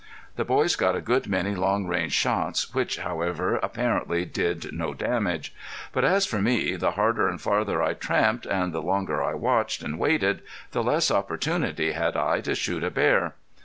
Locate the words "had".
11.91-12.17